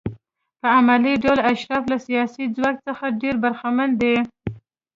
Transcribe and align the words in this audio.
په 0.59 0.67
عملي 0.77 1.13
ډول 1.23 1.39
اشراف 1.51 1.83
له 1.91 1.97
سیاسي 2.07 2.43
ځواک 2.55 2.77
څخه 2.87 3.05
ډېر 3.21 3.35
برخمن 3.43 3.89
دي. 4.01 4.15